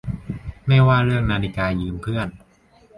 [0.67, 2.27] ไม่ว่าเรื่องนาฬิกายืมเพื่อน